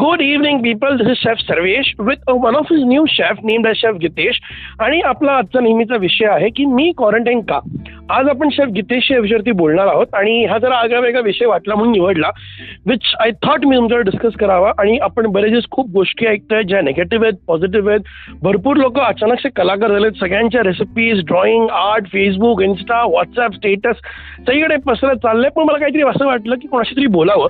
Good 0.00 0.20
evening 0.20 0.58
people 0.58 0.96
this 0.96 1.06
is 1.06 1.16
chef 1.16 1.36
Sarvesh 1.38 1.94
with 1.98 2.30
one 2.30 2.54
of 2.54 2.66
his 2.72 2.82
new 2.84 3.04
chef 3.08 3.36
named 3.44 3.66
named 3.66 4.18
as 4.18 4.32
आणि 4.80 5.00
आपला 5.00 5.32
आजचा 5.32 5.60
नेहमीचा 5.60 5.96
विषय 5.96 6.26
आहे 6.26 6.48
की 6.48 6.64
मी 6.64 6.92
क्वारंटाईन 6.96 7.40
का? 7.40 7.60
आज 8.10 8.28
आपण 8.28 8.48
शेफ 8.52 8.68
गितेश 8.68 9.08
या 9.10 9.18
विषयावरती 9.18 9.52
बोलणार 9.52 9.86
आहोत 9.86 10.06
आणि 10.12 10.44
हा 10.44 10.58
जरा 10.58 10.74
आगळा 10.74 11.00
वेगळा 11.00 11.20
विषय 11.20 11.46
वाटला 11.46 11.74
म्हणून 11.74 11.92
निवडला 11.92 12.30
विच 12.86 13.14
आय 13.20 13.30
थॉट 13.30 13.66
मी 13.66 13.76
तुमच्यावर 13.76 14.02
डिस्कस 14.02 14.32
करावा 14.32 14.72
आणि 14.78 14.98
आपण 14.98 15.26
बरेच 15.26 15.50
दिवस 15.50 15.64
खूप 15.70 15.90
गोष्टी 15.90 16.26
ऐकतोय 16.26 16.62
ज्या 16.62 16.80
नेगेटिव्ह 16.80 17.24
आहेत 17.24 17.38
पॉझिटिव्ह 17.46 17.90
आहेत. 17.90 18.00
भरपूर 18.42 18.76
लोक 18.76 19.00
अचानकसे 19.00 19.48
कलाकार 19.56 19.90
झालेत. 19.92 20.12
सगळ्यांच्या 20.20 20.62
recipes 20.62 21.24
drawing 21.24 21.68
art 21.70 22.06
Facebook 22.06 22.62
Insta 22.62 23.04
WhatsApp 23.04 23.52
status 23.54 23.96
सगळीकडे 24.46 24.76
पसरत 24.76 25.16
चाललंय. 25.16 25.50
पण 25.50 25.62
मला 25.62 25.78
काहीतरी 25.78 26.02
असं 26.02 26.26
वाटलं 26.26 26.54
की 26.54 26.68
कोणाशी 26.68 26.96
तरी 26.96 27.06
बोलावं. 27.06 27.48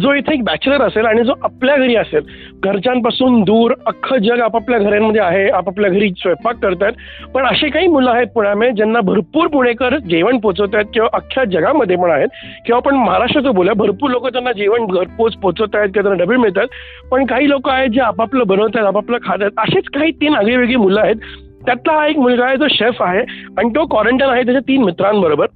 जो 0.00 0.12
इथे 0.14 0.34
एक 0.34 0.42
बॅचलर 0.44 0.82
असेल 0.82 1.06
आणि 1.06 1.22
जो 1.22 1.32
आपल्या 1.42 1.76
घरी 1.76 1.96
असेल 1.96 2.22
घरच्यांपासून 2.64 3.42
दूर 3.42 3.72
अख्खं 3.86 4.16
जग 4.16 4.40
आपापल्या 4.40 4.78
घरांमध्ये 4.78 5.20
आहे 5.20 5.48
आपापल्या 5.48 5.90
घरी 5.90 6.10
स्वयंपाक 6.10 6.56
करतात 6.56 6.92
पण 7.34 7.46
असे 7.46 7.68
काही 7.68 7.86
मुलं 7.86 8.10
आहेत 8.10 8.26
पुण्यामध्ये 8.34 8.72
ज्यांना 8.72 9.00
भरपूर 9.00 9.46
पुणेकर 9.46 9.98
जेवण 9.98 10.38
पोचवत 10.38 10.74
आहेत 10.74 10.86
किंवा 10.94 11.08
अख्ख्या 11.12 11.44
जगामध्ये 11.44 11.96
पण 11.96 12.10
आहेत. 12.10 12.28
किंवा 12.66 12.76
आपण 12.76 12.94
महाराष्ट्राचं 12.94 13.54
बोलूया 13.54 13.74
भरपूर 13.74 14.10
लोक 14.10 14.28
त्यांना 14.28 14.52
जेवण 14.52 14.86
घरपोच 14.86 15.34
पोचवत 15.34 15.76
आहेत 15.76 15.88
किंवा 15.88 16.08
त्यांना 16.08 16.24
डबे 16.24 16.36
मिळतात. 16.36 16.66
पण 17.10 17.26
काही 17.26 17.50
लोक 17.50 17.68
आहेत 17.68 17.88
जे 17.88 18.00
आपापलं 18.00 18.44
बनवत 18.46 18.70
आहेत 18.74 18.86
आपापलं 18.86 19.16
खात 19.24 19.38
आहेत 19.40 19.58
असेच 19.58 19.84
काही 19.84 20.10
तीन 20.10 20.34
आगळी 20.34 20.76
मुलं 20.76 21.00
आहेत. 21.00 21.16
त्यातला 21.66 21.92
हा 21.92 22.06
एक 22.06 22.18
मुलगा 22.18 22.44
आहे 22.44 22.56
जो 22.56 22.66
शेफ 22.70 23.02
आहे. 23.02 23.20
आणि 23.58 23.68
तो 23.68 23.86
क्वारंटाईन 23.86 24.30
आहे 24.30 24.44
त्याच्या 24.44 24.60
तीन 24.60 24.84
मित्रांबरोबर. 24.84 25.46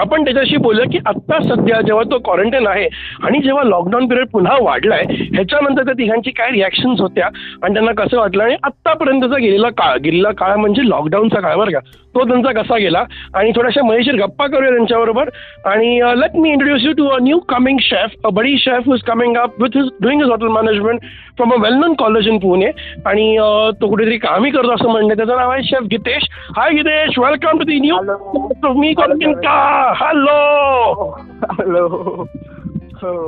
आपण 0.00 0.24
त्याच्याशी 0.24 0.56
बोलूया 0.56 0.84
की 0.92 0.98
आत्ता 1.06 1.38
सध्या 1.42 1.80
जेव्हा 1.80 2.02
तो 2.10 2.18
क्वारंटाईन 2.18 2.66
आहे 2.66 2.86
आणि 3.22 3.38
जेव्हा 3.38 3.64
लॉकडाऊन 3.64 4.06
पिरियड 4.08 4.28
पुन्हा 4.32 4.56
वाढलाय 4.62 5.04
ह्याच्यानंतर 5.10 5.82
त्या 5.82 5.94
तिघांची 5.98 6.30
काय 6.30 6.50
रिॲक्शन्स 6.50 7.00
होत्या 7.00 7.26
आणि 7.62 7.74
त्यांना 7.74 7.92
कसं 8.02 8.18
वाटलं? 8.18 8.42
आणि 8.44 8.56
आत्तापर्यंतचा 8.62 9.36
गेलेला 9.36 9.68
काळ 9.78 9.98
गेलेला 10.04 10.30
काळ 10.38 10.56
म्हणजे 10.56 10.88
लॉकडाऊनचा 10.88 11.40
काळ 11.40 11.56
बरं 11.56 11.72
का. 11.72 11.78
तो 12.14 12.24
त्यांचा 12.28 12.50
कसा 12.60 12.76
गेला? 12.78 13.02
आणि 13.34 13.50
थोड्याशा 13.56 13.82
मजेशीर 13.84 14.14
गप्पा 14.14 14.46
करूया 14.46 14.70
त्यांच्याबरोबर. 14.70 15.28
आणि 15.64 15.98
let 16.20 16.36
me 16.36 16.50
introduce 16.50 16.84
you 16.84 16.92
to 16.92 17.06
a 17.06 17.18
new 17.22 17.38
coming 17.48 17.78
chef 17.82 18.26
a 18.26 18.28
buddy 18.32 18.56
chef 18.58 18.88
is 18.94 19.02
coming 19.06 19.36
up 19.36 19.60
with 19.62 19.76
his 19.76 19.88
doing 20.02 20.20
his 20.20 20.30
hotel 20.30 20.48
management 20.48 21.00
from 21.36 21.52
a 21.52 21.56
well 21.62 21.74
known 21.74 21.94
college 21.94 22.28
in 22.28 22.38
Pune 22.38 22.70
आणि 23.06 23.36
तो 23.80 23.88
कुठेतरी 23.88 24.18
कामही 24.18 24.50
करतो 24.50 24.72
असं 24.72 24.90
म्हणणं 24.90 25.16
त्याचं 25.16 25.36
नाव 25.36 25.50
आहे 25.50 25.62
chef 25.62 25.88
Gitesh 25.90 26.28
hi 26.56 26.70
Gitesh 26.70 27.18
welcome 27.18 27.58
to 27.58 27.64
the 27.64 27.78
new 27.80 28.72
me 28.74 28.92
का 28.92 29.83
हॅलो. 29.92 31.10
हॅलो. 31.52 32.24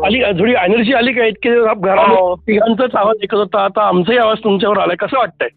आली 0.05 0.23
थोडी 0.25 0.53
एनर्जी 0.53 0.93
आली 0.93 1.13
का 1.13 1.25
इतके 1.25 1.51
घरात? 1.61 2.37
तिघांचाच 2.37 2.95
आवाज 2.95 3.17
ऐकत 3.23 3.35
होता. 3.35 3.65
आता 3.65 3.83
आमचाही 3.83 4.19
आवाज 4.19 4.39
तुमच्यावर 4.45 4.79
आलाय. 4.79 4.97
कसं 4.97 5.19
वाटतंय? 5.19 5.49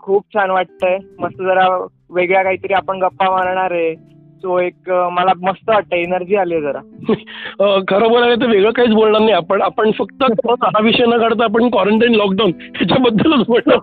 खूप 0.00 0.24
छान 0.34 0.50
वाटतंय. 0.50 0.98
मस्त 1.18 1.42
जरा 1.42 1.86
वेगळ्या 2.10 2.42
काहीतरी 2.42 2.72
आपण 2.72 2.98
गप्पा 3.02 3.30
मारणार 3.30 3.72
आहे. 3.72 3.94
सो 4.38 4.58
एक 4.60 4.90
मला 4.90 5.32
मस्त 5.42 5.70
वाटतं 5.70 5.96
एनर्जी 5.96 6.36
आली 6.36 6.60
जरा. 6.60 6.80
खरं 7.88 8.08
बोलायला 8.08 8.34
तर 8.34 8.50
वेगळं 8.50 8.70
काहीच 8.70 8.90
बोलणार 8.90 9.20
नाही 9.20 9.32
आपण. 9.32 9.62
आपण 9.62 9.90
फक्त 9.90 10.22
हा 10.48 10.82
विषय 10.82 11.04
न 11.06 11.18
काढता 11.18 11.44
आपण 11.44 11.70
क्वारंटाईन 11.70 12.14
लॉकडाऊन 12.14 12.52
ह्याच्याबद्दलच 12.60 13.46
बोलणार 13.46 13.78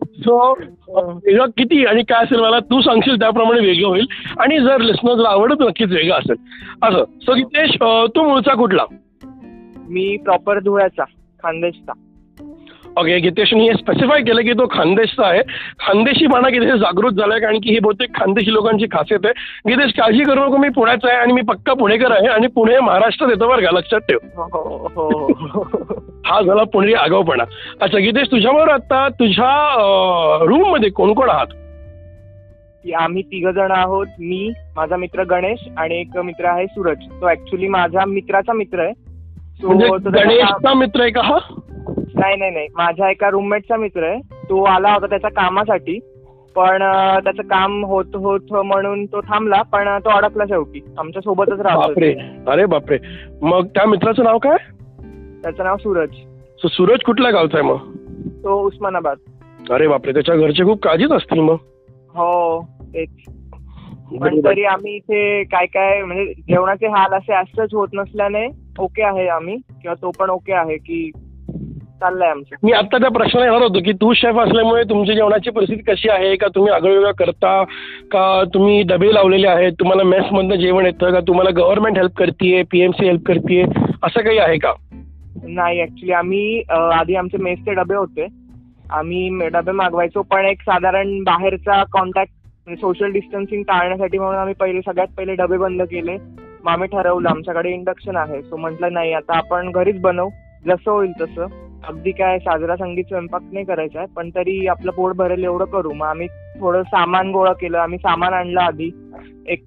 सो 0.00 0.52
वेगळं 0.98 1.46
किती 1.46 1.84
आणि 1.86 2.02
काय 2.02 2.24
असेल 2.24 2.40
मला 2.40 2.58
तू 2.58 2.80
सांगशील 2.80 3.20
त्याप्रमाणे 3.20 3.60
वेगळं 3.60 3.88
होईल. 3.88 4.06
आणि 4.38 4.58
जर 4.60 4.80
लिस्नर 4.80 5.24
आवडत 5.24 5.56
नक्कीच 5.60 5.88
वेगळं 5.88 6.14
असेल. 6.14 6.36
असं. 6.82 7.04
सो 7.22 7.34
गितेश 7.34 7.70
तू 8.16 8.28
मूळचा 8.28 8.54
कुठला? 8.54 8.84
मी 9.88 10.16
प्रॉपर 10.24 10.58
धुळ्याचा 10.58 11.04
खानदेशचा. 11.42 11.92
ओके 12.98 13.18
गितेशनी 13.18 13.68
हे 13.68 13.74
स्पेसिफाय 13.74 14.20
केलं 14.20 14.42
की 14.42 14.52
तो 14.52 14.66
खानदेशचा 14.66 15.26
आहे. 15.26 15.42
खानदेशी 15.78 16.26
म्हणा 16.26 16.48
गितेश 16.48 16.70
जागृत 16.70 17.12
झालाय 17.12 17.40
कारण 17.40 17.58
की 17.58 17.70
ही 17.70 17.78
बहुतेक 17.78 18.14
खानदेशी 18.14 18.52
लोकांची 18.52 18.86
खासियत 18.86 19.18
आहे. 19.24 19.32
गितेश 19.68 19.92
काळजी 19.92 20.24
करू 20.24 20.44
नको 20.44 20.56
मी 20.56 20.68
पुण्याचा 20.68 21.08
आहे 21.08 21.16
आणि 21.16 21.32
मी 21.32 21.42
पक्का 21.42 21.72
पुणेकर 21.74 22.12
आहे 22.12 22.28
आणि 22.28 22.46
पुणे 22.46 22.80
महाराष्ट्रात 22.80 23.30
येतो 23.30 23.48
बरं 23.48 23.62
का 23.62 23.70
लक्षात 23.70 24.00
ठेव. 24.00 24.18
हो, 24.36 24.88
हो, 24.96 25.62
हा. 26.26 26.42
झाला 26.42 26.62
पुणे 26.62 26.92
आगाऊपणा. 26.92 27.44
अच्छा 27.80 27.98
गितेश 27.98 28.28
तुझ्याबरोबर 28.30 28.68
आता 28.68 29.08
तुझ्या 29.08 29.76
रूममध्ये 30.48 30.90
कोण 30.90 31.12
कोण 31.12 31.30
आहात 31.30 31.46
आम्ही 32.96 33.22
तिघ 33.22 33.48
जण 33.48 33.70
आहोत 33.70 34.06
मी 34.18 34.52
माझा 34.76 34.96
मित्र 34.96 35.22
गणेश 35.24 35.68
आणि 35.76 36.00
एक 36.00 36.16
मित्र 36.18 36.44
आहे 36.44 36.66
सूरज. 36.66 36.96
तो 36.96 37.30
ऍक्च्युली 37.30 37.68
माझ्या 37.68 38.04
मित्राचा 38.06 38.52
मित्र 38.52 38.78
आहे. 38.78 38.92
म्हणजे 39.62 39.86
गणेशचा 40.10 40.74
मित्र 40.74 41.00
आहे 41.00 41.10
का 41.10 41.20
हा? 41.24 41.38
नाही 42.22 42.36
नाही 42.36 42.50
नाही. 42.50 42.66
माझ्या 42.74 43.10
एका 43.10 43.30
रूममेटचा 43.30 43.76
मित्र 43.76 44.02
आहे. 44.02 44.18
तो 44.48 44.62
आला 44.62 44.92
होता 44.92 45.06
त्याच्या 45.06 45.30
कामासाठी. 45.30 45.98
पण 46.56 46.78
त्याचं 47.24 47.42
काम 47.42 47.84
होत 47.84 48.16
होत 48.16 48.52
म्हणून 48.52 49.04
तो 49.06 49.20
थांबला. 49.20 49.62
पण 49.62 49.98
तो 49.98 50.10
अडकला 50.10 50.44
शेवटी. 50.44 50.80
आमच्या 50.98 51.22
सोबतच 51.22 51.60
राहतो 51.60 52.50
अरे 52.50 52.66
बापरे. 52.66 52.98
मग 53.42 53.66
त्या 53.66 53.86
मित्राचं 53.86 54.24
नाव 54.24 54.38
काय? 54.38 54.56
त्याचं 55.42 55.64
नाव 55.64 55.76
सूरज. 55.76 56.08
सूरज 56.64 56.98
कुठल्या 56.98 57.30
गावचा 57.30 57.58
आहे 57.58 57.66
मग? 57.66 57.78
तो 58.44 58.62
उस्मानाबाद. 58.66 59.16
अरे 59.70 59.88
बापरे. 59.88 60.12
त्याच्या 60.12 60.36
घरचे 60.36 60.64
खूप 60.64 60.82
काळजीच 60.82 61.10
असतील 61.10 61.40
मग. 61.40 61.56
हो 62.14 62.60
तेच. 62.82 63.10
पण 64.20 64.40
तरी 64.44 64.64
आम्ही 64.64 64.94
इथे 64.94 65.44
काय 65.44 65.66
काय 65.66 66.02
म्हणजे 66.02 66.24
जेवणाचे 66.24 66.86
हाल 66.86 67.12
असे 67.12 67.34
असंच 67.34 67.74
होत 67.74 67.88
नसल्याने 67.94 68.46
ओके 68.78 69.02
आहे 69.02 69.28
आम्ही. 69.28 69.56
किंवा 69.56 69.94
तो 69.94 70.10
पण 70.18 70.30
ओके 70.30 70.52
आहे 70.52 70.76
की 70.76 71.10
चाललंय 72.02 72.28
आमचं. 72.28 72.56
मी 72.62 72.72
आता 72.72 72.98
त्या 72.98 73.10
प्रश्न 73.10 73.38
येणार 73.38 73.62
होतो 73.62 73.80
की 73.84 73.92
तू 73.92 74.12
शेफ 74.12 74.38
असल्यामुळे 74.38 74.82
तुमची 74.82 75.14
जेवणाची 75.14 75.50
परिस्थिती 75.50 75.82
कशी 75.82 76.08
आहे? 76.08 76.34
का 76.36 76.46
तुम्ही 76.54 76.72
आगळं 76.72 77.10
करता? 77.12 77.62
का 78.12 78.42
तुम्ही 78.54 78.82
डबे 78.82 79.12
लावलेले 79.14 79.48
आहेत? 79.48 79.72
तुम्हाला 79.72 80.02
मेसमधनं 80.02 80.54
जेवण 80.54 80.86
येतं? 80.86 81.12
का 81.12 81.20
तुम्हाला 81.20 81.50
गव्हर्नमेंट 81.56 81.96
हेल्प 81.98 82.16
करते 82.16 82.62
पीएमसी 82.70 83.06
हेल्प 83.06 83.26
करते 83.26 83.62
असं 84.02 84.20
काही 84.20 84.38
आहे 84.38 84.58
का? 84.58 84.72
नाही 85.42 85.82
ऍक्च्युली 85.82 86.12
आम्ही 86.12 86.62
आधी 86.70 87.14
आमचे 87.14 87.38
मेसचे 87.38 87.74
डबे 87.74 87.94
होते. 87.94 88.26
आम्ही 88.90 89.48
डबे 89.48 89.72
मागवायचो 89.72 90.22
पण 90.22 90.44
एक 90.44 90.60
साधारण 90.60 91.22
बाहेरचा 91.22 91.82
कॉन्टॅक्ट 91.92 92.74
सोशल 92.80 93.12
डिस्टन्सिंग 93.12 93.62
टाळण्यासाठी 93.62 94.18
म्हणून 94.18 94.36
आम्ही 94.36 94.54
पहिले 94.60 94.80
सगळ्यात 94.80 95.16
पहिले 95.16 95.34
डबे 95.34 95.56
बंद 95.56 95.82
केले. 95.82 96.16
मग 96.64 96.72
आम्ही 96.72 96.88
ठरवलं 96.88 97.28
आमच्याकडे 97.28 97.70
इंडक्शन 97.70 98.16
आहे. 98.16 98.42
सो 98.42 98.56
म्हटलं 98.56 98.92
नाही 98.92 99.12
आता 99.12 99.36
आपण 99.36 99.70
घरीच 99.70 100.00
बनवू. 100.00 100.28
जसं 100.66 100.90
होईल 100.90 101.10
तसं. 101.20 101.46
अगदी 101.88 102.10
काय 102.12 102.38
साजरा 102.38 102.74
संगीत 102.76 103.04
स्वयंपाक 103.04 103.42
नाही 103.52 103.64
करायचा 103.66 103.98
आहे 103.98 104.08
पण 104.16 104.28
तरी 104.30 104.66
आपलं 104.66 104.92
पोट 104.92 105.14
भरेल 105.16 105.44
एवढं 105.44 105.64
करू. 105.72 105.92
मग 105.92 106.06
आम्ही 106.06 106.26
थोडं 106.60 106.82
सामान 106.82 107.30
गोळा 107.32 107.52
केलं 107.52 107.78
आम्ही 107.78 107.98
सामान 107.98 108.32
आणलं 108.32 108.60
आधी. 108.60 108.90
एक 109.46 109.64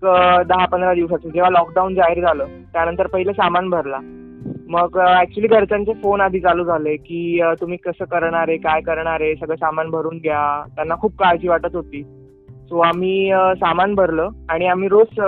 दहा 0.47 0.65
पंधरा 0.65 0.93
दिवसाचं 0.93 1.29
जेव्हा 1.29 1.49
लॉकडाऊन 1.49 1.95
जाहीर 1.95 2.21
झालं 2.25 2.45
त्यानंतर 2.73 3.07
पहिलं 3.07 3.31
सामान 3.31 3.69
भरला. 3.69 3.99
मग 4.69 4.97
ऍक्च्युली 5.19 5.47
घरच्यांचे 5.47 5.93
फोन 5.93 6.21
आधी 6.21 6.39
चालू 6.39 6.63
झाले 6.63 6.95
की 6.97 7.39
तुम्ही 7.61 7.77
कसं 7.77 8.05
करणार 8.11 8.47
आहे 8.47 8.57
काय 8.57 8.81
करणार 8.81 9.21
आहे 9.21 9.35
सगळं 9.35 9.55
सामान 9.55 9.89
भरून 9.89 10.17
घ्या. 10.17 10.63
त्यांना 10.75 10.95
खूप 11.01 11.17
काळजी 11.19 11.47
वाटत 11.47 11.75
होती. 11.75 12.03
सो 12.69 12.79
आम्ही 12.79 13.29
सामान 13.59 13.93
भरलं 13.95 14.29
आणि 14.49 14.67
आम्ही 14.67 14.87
रोज 14.87 15.19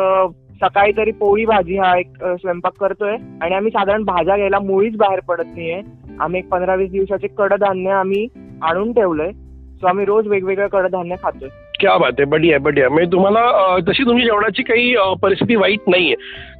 सकाळी 0.61 0.91
तरी 0.97 1.11
पोळी 1.11 1.45
भाजी 1.45 1.77
हा 1.77 1.97
एक 1.97 2.23
स्वयंपाक 2.23 2.77
करतोय. 2.79 3.15
आणि 3.41 3.55
आम्ही 3.55 3.71
साधारण 3.71 4.03
भाज्या 4.03 4.35
घ्यायला 4.35 4.59
मुळीच 4.59 4.95
बाहेर 4.97 5.19
पडत 5.27 5.45
नाहीये. 5.47 5.81
आम्ही 6.19 6.39
एक 6.39 6.49
पंधरा 6.49 6.75
वीस 6.75 6.91
दिवसाचे 6.91 7.27
कडधान्य 7.27 7.89
आम्ही 7.89 8.27
आणून 8.61 8.93
ठेवलंय. 8.93 9.31
सो 9.75 9.87
आम्ही 9.87 10.05
रोज 10.05 10.27
वेगवेगळं 10.27 10.67
कडधान्य 10.67 11.15
खातोय. 11.23 11.49
क्या 11.79 11.97
बात 11.97 12.11
आहे 12.11 12.25
बढिया 12.25 12.59
बढिया. 12.59 12.89
म्हणजे 12.89 13.11
तुम्हाला 13.11 13.77
तशी 13.87 14.03
तुमची 14.03 14.25
जेवणाची 14.25 14.63
काही 14.63 14.95
परिस्थिती 15.21 15.55
वाईट 15.55 15.79
नाहीये. 15.87 16.15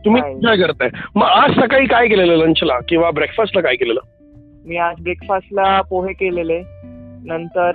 तुम्ही 0.06 0.22
काय 0.22 0.58
करताय? 0.58 0.90
मग 1.16 1.28
आज 1.28 1.52
सकाळी 1.52 1.86
काय 1.86 2.08
केलेलं 2.08 2.36
लंचला 2.36 2.80
किंवा 2.90 3.12
ब्रेकफास्टला 3.12 3.62
काय 3.62 3.76
केलेलं? 3.76 4.00
मी 4.66 4.78
आज 4.78 5.02
ब्रेकफास्टला 5.02 5.82
पोहे 5.82 6.14
केलेले. 6.14 6.62
नंतर 7.26 7.72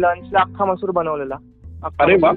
लंचला 0.00 0.40
अख्खा 0.40 0.64
मसूर 0.64 0.90
बनवलेला. 0.90 1.34
अरे 2.00 2.14
वा. 2.22 2.28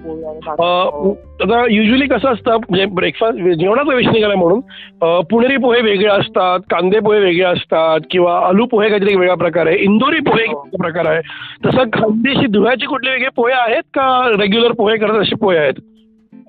आता 1.41 1.63
युजली 1.69 2.07
कसं 2.07 2.29
असतं 2.29 2.55
म्हणजे 2.59 2.85
ब्रेकफास्ट 2.85 3.39
जेवणाचा 3.59 3.95
विषय 3.95 4.11
निघाला 4.11 4.35
म्हणून 4.35 5.21
पुणेरी 5.31 5.57
पोहे 5.57 5.81
वेगळे 5.81 6.07
असतात 6.07 6.59
कांदे 6.69 6.99
पोहे 6.99 7.19
वेगळे 7.19 7.43
असतात 7.43 7.99
किंवा 8.11 8.37
आलू 8.47 8.65
पोहे 8.65 8.89
काहीतरी 8.89 9.15
वेगळा 9.15 9.35
प्रकार 9.35 9.67
आहे 9.67 9.77
इंदोरी 9.77 10.19
पोहे 10.19 10.45
हो. 10.47 10.63
प्रकार 10.81 11.05
आहे. 11.05 11.21
तसं 11.65 11.89
खानदेशी 11.93 12.47
धुळ्याचे 12.47 12.85
कुठले 12.85 13.11
वेगळे 13.11 13.29
पोहे 13.35 13.53
आहेत 13.53 13.83
का 13.93 14.07
रेग्युलर 14.39 14.71
पोहे 14.71 14.97
करत 14.97 15.21
असे 15.21 15.35
पोहे 15.35 15.57
आहेत? 15.57 15.73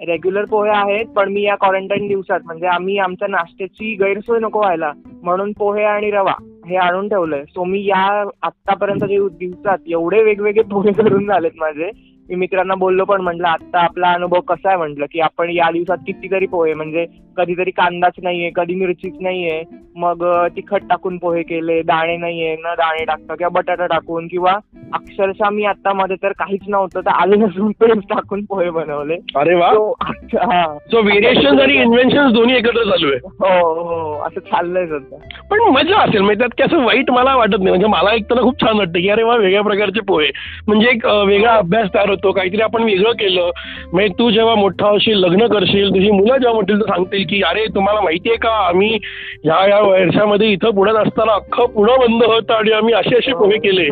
रेग्युलर 0.09 0.45
पोहे 0.45 0.71
आहेत 0.71 1.07
पण 1.07 1.33
मी 1.33 1.43
या 1.43 1.55
क्वारंटाईन 1.55 2.07
दिवसात 2.09 2.41
म्हणजे 2.45 2.67
आम्ही 2.67 2.97
आमच्या 2.99 3.29
नाश्त्याची 3.29 3.95
गैरसोय 3.95 4.39
नको 4.41 4.61
व्हायला 4.61 4.93
म्हणून 5.23 5.53
पोहे 5.59 5.85
आणि 5.85 6.11
रवा 6.11 6.33
हे 6.69 6.77
आणून 6.77 7.09
ठेवलंय. 7.09 7.43
सो 7.49 7.65
मी 7.65 7.85
या 7.85 8.25
आतापर्यंत 8.43 9.05
दिवसात 9.39 9.79
एवढे 9.89 10.23
वेगवेगळे 10.23 10.63
पोहे 10.63 10.93
करून 10.93 11.27
झालेत 11.27 11.51
माझे 11.57 11.91
मी 12.31 12.37
मित्रांना 12.37 12.75
बोललो 12.75 13.05
पण 13.05 13.21
म्हटलं 13.21 13.49
आता 13.49 13.81
आपला 13.81 14.11
अनुभव 14.13 14.41
कसा 14.41 14.69
आहे? 14.69 14.77
म्हटलं 14.77 15.07
की 15.11 15.21
आपण 15.21 15.51
या 15.51 15.71
दिवसात 15.71 15.99
कितीतरी 16.07 16.47
पोहे 16.47 16.75
म्हणजे 16.75 17.07
कधीतरी 17.41 17.71
कांदाच 17.71 18.13
नाहीये 18.23 18.51
कधी 18.55 18.75
मिरचीच 18.75 19.15
नाहीये. 19.21 19.63
मग 19.97 20.47
तिखट 20.57 20.83
टाकून 20.91 21.19
पोहे 21.19 21.43
केले 21.43 21.83
दाणे 21.83 22.17
नाहीये 22.17 22.57
न 22.57 22.63
दाणे 22.63 23.05
टाकता 23.05 23.35
किंवा 23.35 23.49
बटाटा 23.49 23.87
टाकून 23.87 24.27
किंवा 24.27 24.53
अक्षरशः 24.93 25.51
मी 25.51 25.65
आता 25.65 25.93
मध्ये 25.93 26.17
तर 26.23 26.33
काहीच 26.33 26.61
नव्हतं 26.69 27.01
तर 27.01 27.11
आले 27.11 27.41
लसूण 27.41 27.73
पेस्ट 27.73 28.15
टाकून 28.15 28.45
पोहे 28.45 28.71
बनवले. 28.71 29.17
अरे 29.37 29.55
वा. 29.55 29.71
So, 29.71 29.93
हा. 30.35 30.79
सो 30.87 31.03
व्हेरिएशन 31.03 31.61
आणि 31.61 31.75
इन्व्हेन्शन 31.75 32.33
दोन्ही 32.33 32.57
एकत्र 32.57 32.85
चालू 32.85 33.07
आहे. 33.07 33.19
हो 33.25 33.81
हो 33.81 34.23
असं 34.23 34.41
चाललंय 34.41 34.87
सध्या. 34.87 35.19
पण 35.51 35.59
मजा 35.61 35.99
असेल 35.99 36.21
म्हणजे 36.21 36.45
त्यात 36.45 36.69
कसं 36.69 36.85
वाईट 36.85 37.11
मला 37.11 37.37
वाटत 37.37 37.53
नाही. 37.53 37.69
म्हणजे 37.69 37.87
मला 37.87 38.11
ऐकताना 38.11 38.41
खूप 38.41 38.63
छान 38.63 38.77
वाटतं 38.77 39.01
की 39.01 39.09
अरे 39.09 39.23
वा 39.23 39.37
वेगळ्या 39.37 39.63
प्रकारचे 39.63 40.01
पोहे. 40.01 40.29
म्हणजे 40.67 40.89
एक 40.89 41.07
वेगळा 41.07 41.55
अभ्यास 41.55 41.89
तयार 41.95 42.09
होतो. 42.09 42.33
काहीतरी 42.33 42.61
आपण 42.61 42.83
वेगळं 42.83 43.13
केलं. 43.13 43.51
म्हणजे 43.93 44.19
तू 44.19 44.31
जेव्हा 44.31 44.55
मोठा 44.55 44.89
होशील 44.89 45.17
लग्न 45.17 45.47
करशील 45.47 45.89
तुझी 45.91 46.11
मुलं 46.11 46.37
जेव्हा 46.37 46.55
मोठील 46.55 46.81
तर 46.81 46.85
सांगतील 46.85 47.25
की 47.31 47.43
अरे 47.43 47.65
तुम्हाला 47.75 48.01
माहितीये 48.01 48.37
का 48.37 48.51
आम्ही 48.51 48.99
ह्या 49.45 49.69
या 49.69 49.81
वर्षामध्ये 49.81 50.49
इथं 50.49 50.71
पुण्यात 50.71 50.97
असताना 50.97 51.33
अख्खं 51.33 51.67
पुणं 51.67 51.95
बंद 51.99 52.23
होतं 52.23 52.55
आणि 52.55 52.71
आम्ही 52.71 52.95
असे 52.95 53.17
असे 53.17 53.33
पोहे 53.33 53.59
केले. 53.59 53.89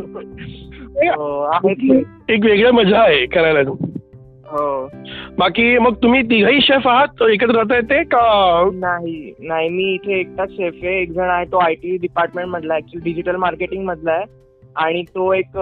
हो. 1.08 1.60
एक 2.28 2.44
वेगळी 2.44 2.70
मजा 2.70 3.00
आहे 3.00 3.26
करायला. 3.26 3.60
हो. 4.50 4.90
बाकी 5.38 5.78
मग 5.78 5.94
तुम्ही 5.94 6.22
तिघही 6.22 6.60
शेफ 6.60 6.88
आहात? 6.88 7.22
एकत्र 7.30 7.54
राहता 7.54 7.74
येते 7.76 8.02
का? 8.02 8.22
नाही 8.74 9.32
नाही 9.40 9.68
मी 9.68 9.82
इथे 9.82 10.20
एकटाच 10.20 10.50
शेफ 10.50 10.74
आहे. 10.82 11.02
एक 11.02 11.12
जण 11.12 11.28
आहे 11.28 11.44
तो 11.44 11.56
आय 11.56 11.74
टी 11.74 11.96
डिपार्टमेंट 11.96 12.48
मधला 12.48 12.76
ऍक्च्युली 12.76 13.10
डिजिटल 13.10 13.36
मार्केटिंग 13.36 13.84
मधला 13.84 14.12
आहे. 14.12 14.24
आणि 14.76 15.02
तो 15.02 15.34
एक 15.34 15.56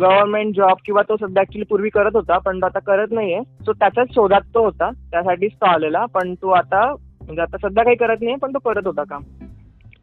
गव्हर्नमेंट 0.00 0.54
जॉब 0.56 0.76
किंवा 0.84 1.02
तो 1.08 1.16
सध्या 1.16 1.40
ऍक्च्युली 1.40 1.64
पूर्वी 1.64 1.88
करत 1.88 2.14
होता 2.14 2.38
पण 2.38 2.60
तो 2.60 2.66
आता 2.66 2.78
करत 2.78 3.06
नाहीये. 3.10 3.40
सो 3.40 3.72
त्याच्याच 3.72 4.08
शोधात 4.14 4.40
तो 4.54 4.64
होता. 4.64 4.90
त्यासाठीच 5.10 5.52
तो 5.52 5.66
आलेला 5.66 6.04
पण 6.14 6.34
तो 6.34 6.50
आता 6.50 6.86
म्हणजे 6.92 7.42
आता 7.42 7.56
सध्या 7.56 7.84
काही 7.84 7.96
करत 7.96 8.16
नाही 8.22 8.36
पण 8.36 8.52
तो 8.54 8.58
करत 8.58 8.86
होता 8.86 9.02
काम. 9.02 9.22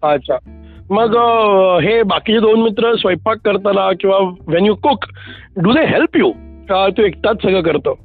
अच्छा. 0.03 0.37
मग 0.89 1.15
हे 1.83 2.01
बाकीचे 2.03 2.39
दोन 2.39 2.61
मित्र 2.61 2.95
स्वयंपाक 2.95 3.37
करताना 3.45 3.91
किंवा 3.99 4.17
when 4.47 4.65
you 4.65 4.75
cook 4.75 5.05
do 5.57 5.71
they 5.71 5.85
help 5.85 6.17
you 6.17 6.31
का 6.69 6.87
तू 6.89 7.01
एकटाच 7.01 7.41
सगळं 7.41 7.61
करतो? 7.61 7.97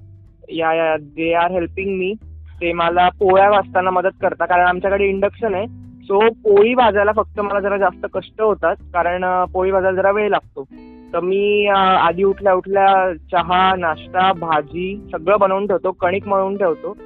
या 0.49 0.73
या 0.75 0.97
दे 0.97 1.33
आर 1.35 1.51
हेल्पिंग 1.51 1.99
मी 1.99 2.15
ते 2.61 2.73
मला 2.73 3.09
पोळ्या 3.09 3.51
वाजताना 3.51 3.91
मदत 3.91 4.17
करतात. 4.23 4.47
कारण 4.49 4.67
आमच्याकडे 4.67 5.05
इंडक्शन 5.05 5.55
आहे. 5.55 5.67
सो 6.03 6.19
पोळी 6.19 6.75
भाजायला 6.75 7.13
फक्त 7.17 7.41
मला 7.41 7.61
जरा 7.61 7.77
जास्त 7.77 8.07
कष्ट 8.15 8.43
होतात. 8.43 8.77
कारण 8.95 9.45
पोळी 9.45 9.73
भाजायला 9.73 10.03
जरा 10.03 10.11
वेळ 10.11 10.29
लागतो. 10.29 10.65
तर 11.13 11.21
मी 11.21 11.67
आधी 11.67 12.23
उठल्या 12.23 12.55
उठल्या 12.55 13.13
चहा 13.33 13.75
नाश्ता 13.77 14.33
भाजी 14.33 15.09
सगळं 15.13 15.39
बनवून 15.41 15.67
ठेवतो 15.67 15.91
कणिक 15.91 16.29
मळून 16.29 16.57
ठेवतो. 16.57 16.97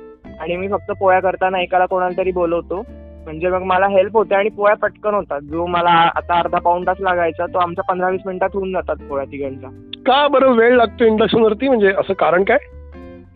आणि 0.41 0.57
मी 0.57 0.69
फक्त 0.69 0.93
पोळ्या 1.01 1.21
करताना 1.21 1.63
एकाला 1.63 1.87
कोणाला 1.87 2.17
तरी 2.17 2.33
बोलवतो. 2.33 2.83
म्हणजे 3.25 3.49
मग 3.49 3.63
मला 3.63 3.87
हेल्प 3.87 4.17
होते 4.17 4.35
आणि 4.35 4.49
पोळ्या 4.49 4.77
पटकन 4.77 5.15
होतात. 5.15 5.41
जो 5.41 5.67
मला 5.67 5.91
आता 5.91 6.39
अर्धा 6.39 6.59
पाऊण 6.59 6.87
तास 6.87 6.97
लागायचा 7.01 7.47
तो 7.47 7.59
आमच्या 7.59 7.85
पंधरा 7.85 8.09
वीस 8.09 8.21
मिनिटात 8.27 8.49
होऊन 8.55 8.73
जातात 8.73 8.97
पोळ्या 9.09 9.25
तिघांच्या 9.25 9.71
का 10.07 10.27
बरं 10.29 10.53
वेळ 10.53 10.77
लागतो 10.77 11.05
इंडक्शन 11.05 11.39
वरती? 11.39 11.69
म्हणजे 11.69 11.93
असं 11.99 12.15
कारण 12.15 12.45
काय? 12.45 12.59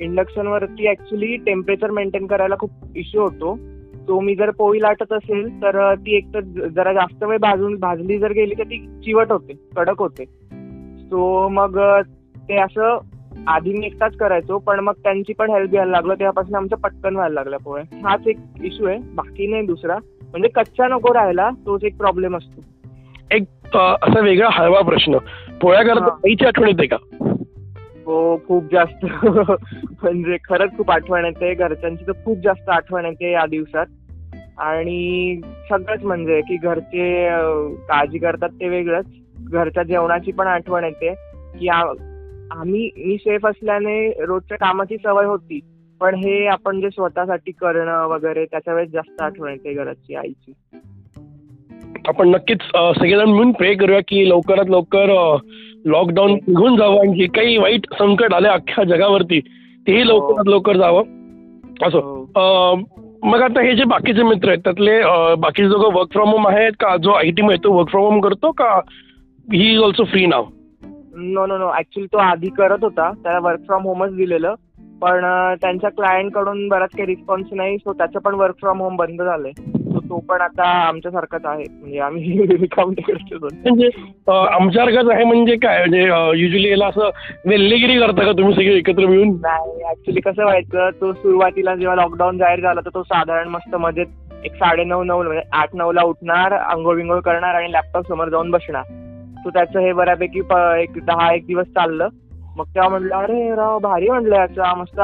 इंडक्शनवरती 0.00 0.90
ऍक्च्युली 0.90 1.37
टेम्परेचर 1.37 1.90
मेंटेन 1.90 2.26
करायला 2.26 2.55
खूप 2.61 2.70
इश्यू 2.96 3.20
होतो. 3.20 3.58
तो 4.08 4.20
मी 4.20 4.34
जर 4.34 4.50
पोळी 4.50 4.82
लाटत 4.82 5.12
असेल 5.12 5.62
तर 5.62 5.94
ती 5.94 6.17
एक 6.17 6.25
तर 6.34 6.40
जरा 6.69 6.93
जास्त 6.93 7.25
वेळ 7.25 7.38
भाजून 7.38 7.76
भाजली 7.76 8.19
जर 8.19 8.32
गेली 8.32 8.55
तर 8.58 8.64
ती 8.64 8.78
चिवट 9.05 9.32
होते 9.32 9.52
कडक 9.76 9.99
होते. 9.99 10.25
सो 11.10 11.48
मग 11.48 11.78
ते 12.36 12.56
असं 12.56 12.98
आधी 13.46 13.72
मी 13.72 13.86
एकटाच 13.86 14.16
करायचो 14.16 14.58
पण 14.58 14.80
मग 14.80 14.92
त्यांची 14.92 15.32
पण 15.32 15.50
हेल्प 15.50 15.70
घ्यायला 15.70 15.90
लागलो. 15.90 16.14
तेव्हापासून 16.14 16.54
आमच्या 16.54 16.78
पटकन 16.78 17.16
व्हायला 17.16 17.34
लागल्या 17.34 17.58
पोळ्या 17.58 18.08
हाच 18.08 18.26
एक 18.26 18.36
इश्यू 18.64 18.86
आहे. 18.86 18.98
बाकी 19.14 19.46
नाही 19.46 19.66
दुसरा. 19.66 19.96
म्हणजे 20.22 20.48
कच्चा 20.48 20.88
नको 20.88 21.14
राहायला 21.14 21.50
तोच 21.66 21.84
एक 21.84 21.96
प्रॉब्लेम 21.96 22.36
असतो. 22.36 22.64
एक 23.30 23.42
असा 23.76 24.20
वेगळा 24.20 24.48
हळवा 24.52 24.80
प्रश्न. 24.80 25.16
पोळ्या 25.60 25.82
करता. 25.82 26.04
आईची 26.04 26.46
आठवण 26.46 26.68
येते 26.68 26.86
का? 26.86 26.96
हो 28.06 28.36
खूप 28.48 28.64
जास्त. 28.72 29.06
म्हणजे 30.02 30.36
खरंच 30.48 30.76
खूप 30.76 30.90
आठवण 30.90 31.24
येते. 31.24 31.54
घरच्यांची 31.54 32.04
तर 32.06 32.12
खूप 32.12 32.38
जास्त 32.38 32.68
आठवण 32.68 33.04
येते 33.04 33.32
या 33.32 33.46
दिवसात. 33.46 33.86
आणि 34.58 35.40
सगळंच 35.70 36.04
म्हणजे 36.04 36.40
की 36.40 36.56
घरचे 36.56 37.28
काळजी 37.74 38.18
करतात 38.18 38.48
ते 38.48 38.68
वेगळंच. 38.68 39.06
घरच्या 39.50 39.82
जेवणाची 39.82 40.32
पण 40.32 40.47
आठवण 40.47 40.85
येते 40.85 41.14
की 41.58 41.69
आ- 41.69 41.94
आम्ही 42.50 42.91
मी 42.97 43.17
सेफ 43.20 43.47
असल्याने 43.47 44.25
रोजच्या 44.25 44.58
कामाची 44.58 44.97
सवय 44.97 45.25
होती. 45.25 45.61
पण 46.00 46.14
हे 46.14 46.47
आपण 46.47 46.81
जे 46.81 46.91
स्वतःसाठी 46.91 47.52
करणं 47.52 48.06
वगैरे 48.06 48.44
त्याच्या 48.44 48.75
वेळेस 48.75 48.91
जास्त 48.91 49.23
आठवण 49.23 49.50
येते 49.50 49.73
घराची 49.73 50.14
आईची. 50.14 50.52
आपण 52.08 52.29
नक्कीच 52.29 52.58
सगळेजण 52.99 53.31
मिळून 53.31 53.52
प्रे 53.52 53.75
करूया 53.75 54.00
की 54.08 54.29
लवकरात 54.29 54.64
लवकर 54.69 55.37
लॉकडाऊन 55.85 56.32
निघून 56.32 56.76
जावं 56.76 57.00
आणि 57.00 57.19
जे 57.19 57.26
काही 57.26 57.58
वाईट 57.58 57.81
संकट 57.93 58.35
आले 58.35 58.49
अख्ख्या 58.49 58.85
जगावरती 58.85 59.41
तेही 59.87 60.08
लवकरात 60.08 60.49
लवकर 60.49 60.76
जावं. 60.76 61.03
असं 61.82 61.99
हो. 61.99 62.76
मग 63.23 63.41
आता 63.41 63.62
हे 63.62 63.76
जे 63.76 63.85
बाकीचे 63.85 64.23
मित्र 64.23 64.49
आहेत 64.49 64.58
त्यातले 64.58 65.03
बाकीचे 65.35 65.69
दोघं 65.69 65.99
वर्क 65.99 66.12
फ्रॉम 66.12 66.29
होम 66.29 66.49
आहेत 66.49 66.73
का? 66.73 66.96
जो 66.96 67.11
आय 67.11 67.31
टी 67.31 67.43
मध्ये 67.43 67.64
तो 67.64 67.73
वर्क 67.73 67.88
फ्रॉम 67.88 68.05
होम 68.05 68.20
करतो 68.20 68.50
का? 68.50 68.81
He 69.52 69.75
is 69.75 69.81
also 69.81 70.05
free 70.05 70.26
now 70.26 70.47
no 71.17 71.47
no 71.47 71.58
no 71.58 71.70
actually 71.79 72.06
तो 72.06 72.19
आधी 72.19 72.49
करत 72.49 72.79
होता. 72.82 73.12
त्याला 73.12 73.38
वर्क 73.38 73.61
फ्रॉम 73.61 73.82
होमच 73.82 74.17
दिलेलं. 74.17 74.55
पण 75.00 75.20
त्यांच्या 75.61 75.91
क्लायंटकडून 75.91 76.69
बराच 76.69 76.91
काही 76.91 77.06
रिस्पॉन्स 77.06 77.47
नाही. 77.52 77.79
सो 77.79 77.93
त्याचं 77.93 78.19
पण 78.19 78.35
वर्क 78.35 78.55
फ्रॉम 78.55 78.82
होम 78.82 78.97
बंद 78.97 79.23
झालंय. 79.23 79.50
सो 79.67 80.00
तो 80.00 80.19
पण 80.19 80.41
आता 80.41 80.64
आमच्यासारखाच 80.88 81.41
आहे. 81.44 81.64
म्हणजे 81.81 81.99
आम्ही. 81.99 82.38
म्हणजे 83.38 83.88
आमच्यासारखंच 84.29 85.11
आहे 85.11 85.25
म्हणजे 85.25 85.56
काय? 85.56 85.79
म्हणजे 85.79 86.03
युजली 86.41 86.70
याला 86.70 86.87
असं 86.87 87.11
वेल्लेगिरी 87.46 87.99
करता 87.99 88.25
का 88.25 88.32
तुम्ही 88.32 88.55
सगळे 88.55 88.76
एकत्र 88.76 89.06
मिळून? 89.06 89.29
नाही 89.29 89.91
ऍक्च्युली 89.91 90.20
कसं 90.20 90.43
व्हायचं? 90.43 90.91
तो 91.00 91.12
सुरुवातीला 91.12 91.75
जेव्हा 91.75 91.96
लॉकडाऊन 91.96 92.38
जाहीर 92.38 92.61
झाला 92.61 92.81
तर 92.81 92.91
तो 92.94 93.03
साधारण 93.03 93.49
मस्त 93.49 93.75
मजेत 93.75 94.06
एक 94.44 94.55
साडे 94.55 94.85
नऊ 94.85 95.05
नऊ 95.05 95.23
म्हणजे 95.23 95.43
आठ 95.53 95.69
नऊला 95.75 96.03
उठणार 96.03 96.53
आंघोळ 96.53 96.96
विंघोळ 96.96 97.20
करणार 97.20 97.55
आणि 97.55 97.73
लॅपटॉप 97.73 98.08
समोर 98.08 98.29
जाऊन 98.29 98.50
बसणार. 98.50 99.09
तो 99.44 99.50
त्याचं 99.50 99.78
हे 99.78 99.92
बऱ्यापैकी 99.92 100.40
एक 100.82 101.04
दहा 101.06 101.34
एक 101.34 101.46
दिवस 101.46 101.66
चाललं. 101.66 102.08
मग 102.56 102.64
तेव्हा 102.64 102.88
म्हटलं 102.88 103.14
अरे 103.14 103.54
राव 103.54 103.78
भारी 103.78 104.08
म्हणलं 104.08 104.37
याचा. 104.37 104.75
मस्त 104.75 105.00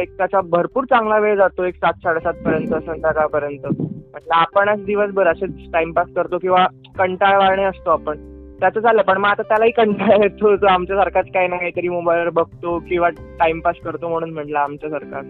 एक 0.00 0.16
त्याचा 0.16 0.40
भरपूर 0.40 0.84
चांगला 0.84 1.18
वेळ 1.18 1.36
जातो 1.36 1.64
एक 1.64 1.74
सात 1.74 1.92
साडेसात 1.92 2.34
पर्यंत 2.44 2.74
संध्याकाळपर्यंत. 2.74 3.66
म्हटलं 3.80 4.34
आपणच 4.34 4.84
दिवसभर 4.84 5.26
असेच 5.26 5.72
टाइमपास 5.72 6.08
करतो 6.16 6.38
किंवा 6.38 6.66
कंटाळवाणे 6.98 7.64
असतो 7.64 7.90
आपण. 7.90 8.16
त्याचं 8.60 8.80
चाललं 8.80 9.02
पण 9.02 9.18
मग 9.18 9.28
आता 9.28 9.42
त्यालाही 9.42 9.70
कंटाळा 9.70 10.14
येतो. 10.14 10.66
आमच्यासारखाच 10.66 11.26
काही 11.34 11.48
ना 11.48 11.56
काहीतरी 11.56 11.88
मोबाईलवर 11.88 12.30
बघतो 12.30 12.78
किंवा 12.78 13.08
टाइमपास 13.08 13.76
करतो 13.84 14.08
म्हणून 14.08 14.30
म्हटलं 14.30 14.58
आमच्यासारखा. 14.58 15.20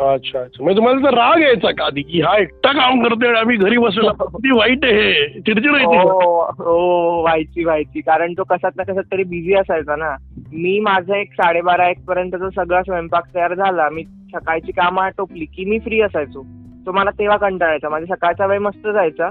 अच्छा 0.00 0.40
अच्छा. 0.40 0.64
म्हणजे 0.64 0.76
तुम्हाला 0.76 1.10
तर 1.10 1.14
राग 1.14 1.40
यायचा 1.42 1.70
का 1.70 1.84
आधी 1.84 2.02
की 2.02 2.20
हा 2.20 2.36
एकटा 2.38 2.72
काम 2.72 3.02
करतोय 3.02 3.28
आणि 3.28 3.38
आम्ही 3.38 3.56
घरी 3.56 3.78
बसलो? 3.78 4.08
किती 4.10 4.50
वाईट 4.58 4.84
आहे 4.84 4.92
हे. 4.92 5.28
चिडचिड 5.28 5.72
का? 5.72 6.00
हो 6.02 6.42
हो 6.58 7.20
व्हायची 7.20 7.64
व्हायची. 7.64 8.00
कारण 8.00 8.32
तो 8.32 8.44
कसात 8.44 8.70
ना 8.76 8.82
कसात 8.82 9.02
तरी 9.12 9.22
बिझी 9.22 9.54
असायचा 9.54 9.96
ना. 9.96 10.16
मी 10.52 10.80
माझं 10.80 11.14
एक 11.14 11.32
साडेबारा 11.32 11.88
एक 11.90 12.04
पर्यंत 12.04 12.36
जो 12.36 12.50
सगळा 12.50 12.82
स्वयंपाक 12.82 13.24
तयार 13.34 13.54
झाला. 13.54 13.88
मी 13.88 14.04
सकाळची 14.04 14.72
कामं 14.72 15.02
आटोपली 15.02 15.44
की 15.44 15.64
मी 15.64 15.78
फ्री 15.78 16.00
असायचो. 16.00 16.46
तो 16.86 16.92
मला 16.92 17.10
तेव्हा 17.10 17.36
कंटाळायचा. 17.36 17.88
माझा 17.88 18.14
सकाळचा 18.14 18.46
वेळ 18.46 18.58
मस्त 18.58 18.88
जायचा. 18.88 19.30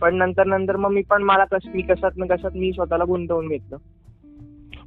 पण 0.00 0.14
नंतर 0.16 0.46
नंतर 0.46 0.76
मग 0.76 0.90
मी 0.90 1.02
पण 1.10 1.22
मला 1.22 1.44
कस 1.44 1.68
मी 1.74 1.82
कशात 1.82 2.10
ना 2.16 2.34
कशात 2.36 2.50
मी 2.54 2.72
स्वतःला 2.72 3.04
गुंतवून 3.04 3.48
घेतलं. 3.48 3.76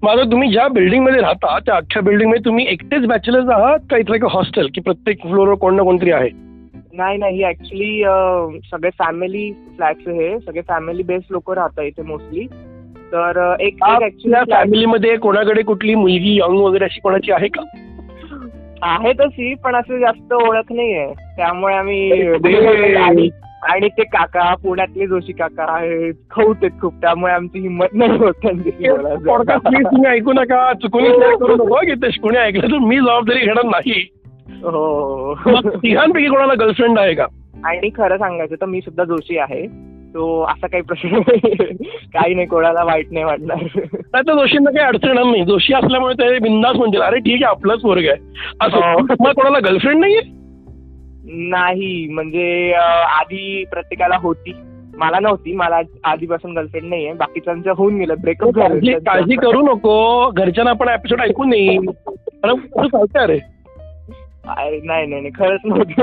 आता 0.10 0.24
तुम्ही 0.24 0.52
ज्या 0.52 0.68
बिल्डिंगमध्ये 0.68 1.22
राहता 1.22 1.58
त्या 1.60 1.76
अख्ख्या 1.76 2.02
बिल्डिंगमध्ये 2.02 2.46
तुम्ही 2.46 2.66
एकटेच 2.70 3.06
बॅचलर्स 3.06 3.50
आहात 3.50 3.80
का 3.92 3.98
इथलं 3.98 4.16
एक 4.16 4.26
हॉस्टेल 4.26 4.68
की 4.76 4.82
प्रत्येक 4.82 5.22
फ्लोअरवर 5.22 5.56
कोण 5.56 5.76
ना 5.76 5.84
कोणतरी 5.84 6.12
आहे? 6.12 6.30
नाही 6.94 7.18
नाही 7.18 7.44
ऍक्च्युली 7.44 8.04
सगळे 8.72 8.90
फॅमिली 8.90 9.52
फ्लॅट्स 9.52 10.08
हे 10.08 10.40
सगळे 10.40 10.62
फॅमिली 10.62 11.04
बेस्ड 11.04 11.32
लोक 11.32 11.52
राहतात 11.52 11.84
इथे 11.84 12.02
मोस्टली 12.02 12.46
तर 13.14 13.56
एक 13.60 13.84
फॅमिलीमध्ये 14.52 15.16
कोणाकडे 15.16 15.62
कुठली 15.62 15.96
मुलगी 15.96 16.36
यंग 16.36 16.60
वगैरे 16.60 16.86
अशी 16.86 17.00
कोणाची 17.00 17.32
आहे 17.32 17.48
का? 17.48 17.62
आहे 18.82 19.14
तशी 19.14 19.54
पण 19.54 19.76
असं 19.76 20.00
जास्त 20.00 20.34
ओळख 20.34 20.72
नाहीये. 20.72 21.08
त्यामुळे 21.38 21.76
आम्ही. 21.76 23.30
आणि 23.70 23.88
ते 23.88 24.04
काका 24.04 24.56
पुण्यातले 24.56 25.08
जोशी 25.08 25.32
काका 25.32 25.66
आहेत 25.70 26.14
खौत 26.32 26.56
आहेत 26.62 26.82
खूप 26.82 26.94
त्यामुळे 27.02 27.34
आमची 27.34 27.60
हिंमत 27.60 27.86
नाही 27.94 28.12
होत. 28.12 28.34
प्लीज 28.34 29.86
तुम्ही 29.86 30.06
ऐकू 30.06 30.34
नका. 30.34 30.74
चुकून 30.74 31.04
करू 31.04 31.56
नका. 31.56 31.94
ते 31.94 32.20
कोणी 32.20 32.38
ऐकलं 32.38 32.62
तर 32.62 32.78
मी 32.78 32.98
जबाबदारी 32.98 33.40
घेणार 33.40 33.66
नाही. 33.66 34.10
हो. 34.50 35.36
तिघांपैकी 35.68 36.28
कोणाला 36.28 36.54
गर्लफ्रेंड 36.54 37.00
आहे 37.00 37.14
का? 37.14 37.26
आणि 37.64 37.90
खरं 37.90 38.18
सांगायचं 38.18 38.56
तर 38.56 38.66
मी 38.66 38.82
सुद्धा 38.82 39.04
जोशी 39.04 39.38
आहे. 39.38 39.94
तो 40.14 40.42
असा 40.42 40.68
काही 40.68 40.84
प्रश्न 40.84 41.10
नाही. 41.10 41.74
काही 42.14 42.34
नाही 42.34 42.48
कोणाला 42.48 42.84
वाईट 42.84 43.08
नाही 43.12 43.26
वाटणार. 43.26 43.58
नाही 43.86 44.28
तर 44.28 44.34
दोषींना 44.34 44.72
काही 44.72 44.88
अडचण 44.88 45.16
नाही. 45.16 45.44
दोषी 45.44 45.74
असल्यामुळे 45.74 46.14
ते 46.14 46.40
बिंदास 46.40 46.76
म्हणतील 46.76 47.02
अरे 47.02 47.18
ठीक 47.18 47.34
आहे 47.34 47.44
आपलाच 47.44 47.80
वर्ग 47.84 48.04
आहे. 48.04 48.16
हो. 48.16 48.68
असं 48.68 49.14
मग 49.20 49.32
कोणाला 49.32 49.60
गर्लफ्रेंड 49.60 50.00
नाहीये? 50.00 50.43
नाही 51.34 52.08
म्हणजे 52.10 52.74
आधी 53.10 53.66
प्रत्येकाला 53.72 54.18
होती. 54.18 54.54
मला 54.98 55.20
नव्हती 55.20 55.56
मला 55.56 55.80
आधीपासून 56.04 56.54
गर्लफ्रेंड 56.54 56.90
नाहीये. 56.90 57.14
बाकीच्यांचं 57.14 57.72
होऊन 57.78 57.96
गेलं. 57.96 58.14
ब्रेकअप 58.22 58.56
काळजी 58.56 58.94
काळजी 58.94 59.36
करू 59.36 59.62
नको. 59.62 60.30
घरच्यांना 60.32 60.72
आपण 60.72 60.90
एपिसोड 60.90 61.22
ऐकू 61.22 61.44
नये. 61.44 61.78
अरे 64.48 64.80
नाही 64.84 65.08
नाही 65.08 65.22
नाही. 65.22 65.30
खरंच 65.36 65.60
नव्हती. 65.66 66.02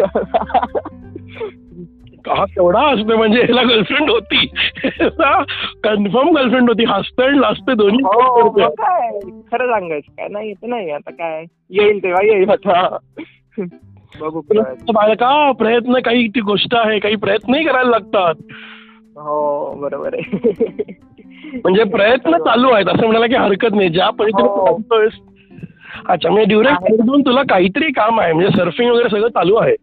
तेवढा 2.28 2.80
असतो 2.80 3.16
म्हणजे 3.16 3.38
ह्याला 3.38 3.62
गर्लफ्रेंड 3.62 4.10
होती. 4.10 4.46
कन्फर्म 5.84 6.36
गर्लफ्रेंड 6.36 6.68
होती. 6.68 6.84
हसतं 6.84 7.24
आणि 7.24 7.40
लाजते 7.40 7.74
दोन्ही. 7.74 8.02
हो 8.04 8.50
खरं 9.52 9.66
सांगायचं 9.66 10.12
काय? 10.12 10.28
नाही 10.30 10.48
येत 10.48 10.66
नाही 10.68 10.90
आता 10.90 11.10
काय? 11.10 11.44
येईल 11.70 12.02
तेव्हा 12.02 12.24
येईल 12.24 12.50
आता. 12.50 12.96
बघू. 14.20 14.40
बालका 14.92 15.52
प्रयत्न 15.52 15.98
काही 15.98 16.28
ती 16.28 16.40
गोष्ट 16.40 16.74
आहे 16.74 16.98
काही 16.98 17.16
प्रयत्नही 17.16 17.64
करायला 17.64 17.90
लागतात. 17.90 18.34
हो 19.16 19.74
बरोबर 19.74 20.14
आहे. 20.14 20.38
म्हणजे 21.54 21.84
प्रयत्न 21.84 22.36
चालू 22.36 22.68
आहेत 22.68 22.86
असं 22.86 23.06
म्हणायला 23.06 23.26
काही 23.26 23.48
हरकत 23.48 23.74
नाही. 23.76 23.88
ज्या 23.88 24.10
पद्धतीने 24.10 24.48
हो. 24.48 24.82
अच्छा 26.08 26.30
म्हणजे 26.30 26.48
ड्युरेक्ट. 26.48 26.92
तुला 27.26 27.42
काहीतरी 27.42 27.92
काम 27.92 28.20
आहे. 28.20 28.32
म्हणजे 28.32 28.56
सर्फिंग 28.56 28.90
वगैरे 28.90 29.08
सगळं 29.08 29.28
चालू 29.28 29.54
आहे. 29.54 29.74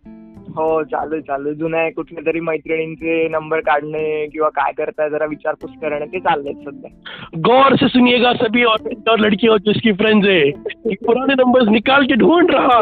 हो 0.50 0.84
चालू 0.84 1.20
चालू. 1.20 1.54
जुन्या 1.54 1.92
कुठल्या 1.92 2.26
तरी 2.26 2.40
मैत्रिणींचे 2.40 3.28
नंबर 3.28 3.60
काढणे 3.60 4.28
किंवा 4.34 4.50
काय 4.50 4.72
करताय 4.78 5.10
जरा 5.10 5.26
विचारपूस 5.26 5.72
करणे 5.82 6.06
ते 6.06 6.20
चाललंय 6.20 6.54
सध्या. 6.54 6.90
गौर 7.38 7.76
से 7.76 7.88
सुनिएगा 7.88 8.34
सभी 8.34 8.64
और 8.64 8.90
और 9.10 9.20
लड़की 9.20 9.48
और 9.48 9.58
जिसकी 9.58 9.92
फ्रेंड्स 9.92 10.28
है। 10.28 10.50
कि 10.90 10.96
पुराने 11.06 11.34
नंबर्स 11.34 11.68
निकाल 11.68 12.04
के 12.04 12.14
ढूंढ 12.14 12.52
रहा 12.52 12.82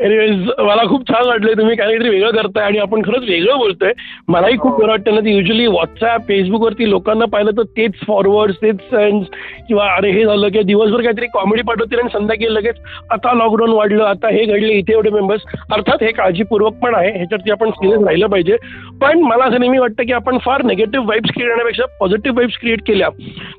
एनिवेज 0.00 0.48
मला 0.58 0.82
खूप 0.88 1.08
छान 1.08 1.26
वाटलंय. 1.26 1.54
तुम्ही 1.54 1.76
काहीतरी 1.76 2.08
वेगळं 2.08 2.30
करताय 2.30 2.64
आणि 2.64 2.78
आपण 2.78 3.02
खरंच 3.02 3.28
वेगळं 3.28 3.58
बोलतोय. 3.58 3.92
मलाही 4.28 4.58
खूप 4.58 4.78
बरं 4.78 4.88
वाटतं 4.88 5.14
ना 5.14 5.20
ते 5.20 5.34
युजली 5.34 5.66
व्हॉट्सअप 5.66 6.26
फेसबुकवरती 6.28 6.88
लोकांना 6.90 7.24
पाहिलं 7.24 7.56
तर 7.56 7.62
तेच 7.76 7.92
फॉरवर्ड 8.06 8.52
तेच 8.62 8.80
सेन्स 8.90 9.28
किंवा 9.68 9.86
अरे 9.94 10.10
हे 10.10 10.24
झालं 10.24 10.48
किंवा 10.48 10.62
दिवसभर 10.62 11.02
काहीतरी 11.02 11.26
कॉमेडी 11.26 11.62
पाठवतील 11.62 11.98
आणि 11.98 12.08
संध्याकाळी 12.12 12.54
लगेच 12.54 12.76
आता 13.10 13.32
लॉकडाऊन 13.34 13.70
वाढलं 13.70 14.04
आता 14.04 14.28
हे 14.28 14.44
घडले 14.44 14.72
इथे 14.72 14.92
एवढे 14.92 15.10
मेंबर्स 15.10 15.42
अर्थात 15.72 16.02
हे 16.02 16.12
काळजीपूर्वक 16.12 16.74
पण 16.82 16.94
आहे 16.94 17.10
ह्याच्यावरती 17.10 17.50
आपण 17.50 17.70
सिरियस 17.70 18.04
राहिलं 18.04 18.26
पाहिजे. 18.26 18.56
पण 19.00 19.22
मला 19.22 19.44
असं 19.44 19.60
नेहमी 19.60 19.78
वाटतं 19.78 20.04
की 20.04 20.12
आपण 20.12 20.38
फार 20.38 20.62
निगेटिव्ह 20.62 21.06
वाईब्स 21.06 21.30
क्रिएट 21.34 21.48
करण्यापेक्षा 21.48 21.84
पॉझिटिव्ह 22.00 22.36
वाईब्स 22.36 22.58
क्रिएट 22.60 22.82
केल्या 22.86 23.08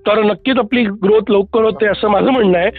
तर 0.08 0.22
नक्कीच 0.24 0.58
आपली 0.58 0.84
ग्रोथ 1.04 1.32
लवकर 1.32 1.64
होते 1.64 1.88
असं 1.88 2.08
माझं 2.08 2.32
म्हणणं 2.32 2.58
आहे. 2.58 2.70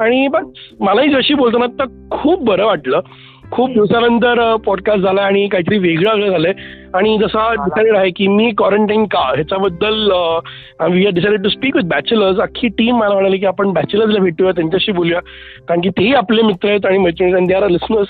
आणि 0.00 0.26
बस 0.28 0.42
मलाही 0.80 1.08
जशी 1.08 1.34
बोलताना 1.34 1.66
तर 1.78 1.84
खूप 2.10 2.42
बरं 2.44 2.64
वाटलं. 2.64 3.00
खूप 3.52 3.70
दिवसानंतर 3.70 4.56
पॉडकास्ट 4.56 5.00
झाला 5.00 5.20
आणि 5.22 5.46
काहीतरी 5.48 5.78
वेगळं 5.78 6.14
वेगळं 6.14 6.30
झालंय. 6.30 6.52
आणि 6.94 7.16
जसा 7.18 7.52
डिसाइडेड 7.54 7.96
आहे 7.96 8.10
की 8.16 8.26
मी 8.26 8.50
क्वारंटाईन 8.58 9.04
का? 9.04 9.20
ह्याच्याबद्दल 9.34 10.10
we 10.92 11.06
are 11.06 11.12
decided 11.14 11.42
to 11.42 11.48
speak 11.48 11.76
with 11.76 11.88
bachelors 11.88 12.38
अख्खी 12.38 12.68
टीम 12.68 12.96
मला 12.96 13.14
म्हणाली 13.14 13.38
की 13.38 13.46
आपण 13.46 13.72
बॅचलर्सला 13.72 14.20
भेटूया 14.20 14.52
त्यांच्याशी 14.52 14.92
बोलूया. 14.92 15.20
कारण 15.68 15.80
की 15.80 15.88
तेही 15.88 16.14
आपले 16.14 16.42
मित्र 16.42 16.68
आहेत 16.68 16.86
आणि 16.86 16.98
मैत्रिणी 16.98 17.32
आणि 17.32 17.46
दे 17.46 17.54
आर 17.54 17.68
लिसनर्स 17.68 18.08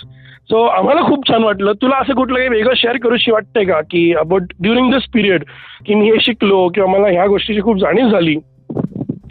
सो 0.51 0.63
आम्हाला 0.65 1.01
खूप 1.01 1.29
छान 1.29 1.45
वाटलं. 1.45 1.73
तुला 1.73 1.97
असं 1.97 2.15
कुठलं 2.15 2.37
काही 2.37 2.49
वेगळं 2.49 2.75
शेअर 2.77 2.97
करूशी 3.03 3.31
वाटतंय 3.31 3.65
का? 3.65 3.81
की 3.81 4.13
अबाउट 4.15 4.43
ड्युरिंग 4.61 4.91
दिस 4.91 5.09
पिरियड 5.15 5.45
की 5.87 5.95
मी 5.95 6.11
हे 6.11 6.21
शिकलो 6.21 6.69
किंवा 6.69 6.93
मला 6.93 7.09
ह्या 7.09 7.27
गोष्टीची 7.27 7.61
खूप 7.63 7.79
जाणीव 7.79 8.09
झाली. 8.09 8.37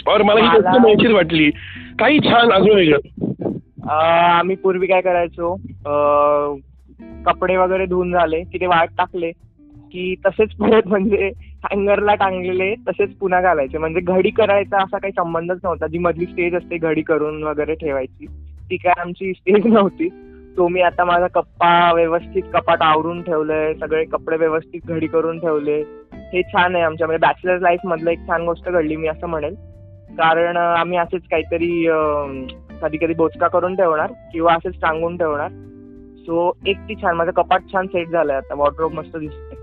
और 0.08 0.22
मला 0.22 0.40
ही 0.40 0.48
गोष्ट 0.48 0.82
माहिती 0.82 1.14
वाटली. 1.14 1.50
काही 2.00 2.20
छान 2.20 2.52
अजून 2.52 2.76
वेगळं. 2.76 2.98
आम्ही 3.90 4.56
पूर्वी 4.56 4.88
काय 4.88 5.02
करायचो? 5.02 5.56
कपडे 7.26 7.58
वगैरे 7.58 7.86
धुवून 7.86 8.12
झाले 8.12 8.44
की 8.44 8.58
ते 8.58 8.66
वाळत 8.66 8.98
टाकले 8.98 9.32
की 9.92 10.16
तसेच 10.26 10.50
परत 10.60 10.88
म्हणजे 10.88 11.32
हँगरला 11.64 12.16
टांगलेले 12.16 12.76
तसेच 12.76 13.16
पुन्हा 13.18 13.42
घालायचे. 13.42 13.78
म्हणजे 13.78 14.00
घडी 14.00 14.30
करायचा 14.30 14.84
असा 14.84 14.98
काही 14.98 15.12
संबंधच 15.12 15.60
नव्हता. 15.64 15.88
जी 15.88 15.98
मधली 15.98 16.26
स्टेज 16.26 16.56
असते 16.56 16.78
घडी 16.78 17.02
करून 17.02 17.44
वगैरे 17.44 17.74
ठेवायची 17.74 18.26
ती 18.70 18.78
काय 18.78 19.02
आमची 19.02 19.34
स्टेज 19.34 19.66
नव्हती. 19.74 20.10
तो 20.58 20.68
मी 20.68 20.82
आता 20.82 21.06
माझा 21.06 21.28
कप्पा 21.28 21.94
व्यवस्थित 21.94 22.44
कपाट 22.54 22.82
आवरून 22.82 23.22
ठेवलंय 23.22 23.74
सगळे 23.74 24.06
कपडे 24.06 24.38
व्यवस्थित 24.38 24.82
घडी 24.88 25.08
करून 25.08 25.40
ठेवले. 25.40 25.84
हे 26.14 26.42
छान 26.42 26.76
आहे 26.76 26.84
आमच्या 26.84 27.08
म्हणजे 27.08 27.26
बॅचलर 27.28 27.60
लाईफ 27.60 27.80
मधलं 27.86 28.12
एक 28.12 28.20
छान 28.20 28.46
गोष्ट 28.46 28.70
घडली 28.70 28.96
मी 28.96 29.08
असं 29.08 29.28
म्हणेल. 29.28 29.56
कारण 30.10 30.58
आम्ही 30.58 30.98
असेच 30.98 31.22
काहीतरी 31.32 31.88
कधी 32.82 32.98
कधी 32.98 33.14
बोचका 33.14 33.48
करून 33.48 33.76
ठेवणार 33.76 34.12
किंवा 34.34 34.54
असेच 34.54 34.74
टांगून 34.82 35.18
ठेवणार. 35.18 35.67
सो 36.28 36.52
एक 36.68 36.78
ती 36.90 36.96
छान 36.96 37.16
माझं 37.16 37.32
कपाट 37.32 37.62
छान 37.74 37.88
सेट 37.88 38.10
झालंय 38.10 38.36
आता. 38.36 38.56
वॉर्ड्रोब 38.56 38.94
मस्त 38.94 39.18
दिसतंय. 39.18 39.56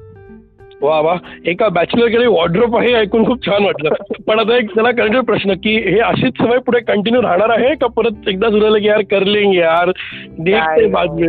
वा 0.83 0.99
वा. 1.01 1.15
एका 1.47 1.69
बॅचलरकडे 1.69 2.27
वॉर्ड्रोप 2.27 2.77
आहे 2.77 2.89
हे 2.89 2.95
ऐकून 2.95 3.25
खूप 3.27 3.45
छान 3.47 3.65
वाटलं. 3.65 4.23
पण 4.27 4.39
आता 4.39 4.57
एक 4.57 4.75
त्याला 4.75 4.91
कळणार 4.91 5.21
प्रश्न 5.21 5.55
की 5.55 5.75
हे 5.81 5.99
अशीच 6.01 6.39
सवय 6.39 6.59
पुढे 6.59 6.81
कंटिन्यू 6.85 7.23
राहणार 7.23 7.51
आहे 7.59 7.75
का 7.75 7.87
परत 7.97 8.29
एकदा 8.29 8.51
सुरू 8.51 8.75
की 8.75 8.87
यार 8.87 9.03
कर 9.11 9.25
लेंगे 9.25 9.59
यार 9.59 9.91
देखते 10.39 10.53
नाही, 10.53 10.87
बाद 10.87 11.11
में 11.11 11.29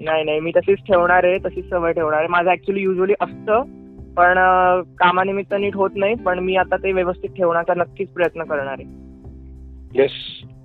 नाही 0.00 0.24
नाही. 0.24 0.40
मी 0.40 0.50
तशीच 0.56 0.78
ठेवणार 0.78 1.24
आहे 1.24 1.38
तशीच 1.38 1.68
सवय 1.70 1.92
ठेवणार 1.92 2.18
आहे. 2.18 2.28
माझं 2.28 2.50
ऍक्च्युली 2.50 2.82
युजली 2.82 3.14
असतं 3.20 3.62
पण 4.16 4.38
कामानिमित्त 4.98 5.54
नीट 5.54 5.74
होत 5.74 5.90
नाही 5.96 6.14
पण 6.14 6.38
मी 6.38 6.56
आता 6.56 6.76
ते 6.76 6.92
व्यवस्थित 6.92 7.30
ठेवण्याचा 7.36 7.74
नक्कीच 7.76 8.08
प्रयत्न 8.08 8.42
करणार 8.42 8.76
आहे. 8.78 8.84
येस 9.94 10.12